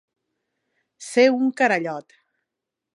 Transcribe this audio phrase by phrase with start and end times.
[1.09, 2.21] Ser un carallot.